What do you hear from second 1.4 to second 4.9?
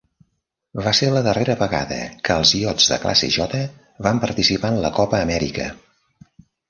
vegada que els iots de classe J van participar en